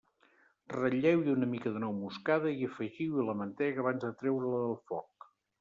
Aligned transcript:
Ratlleu-hi 0.73 1.29
una 1.33 1.49
mica 1.51 1.73
de 1.75 1.83
nou 1.83 1.93
moscada 1.99 2.55
i 2.63 2.67
afegiu-hi 2.71 3.29
la 3.31 3.39
mantega 3.43 3.85
abans 3.87 4.05
de 4.07 4.13
treure-la 4.23 4.67
del 4.67 4.77
foc. 4.93 5.33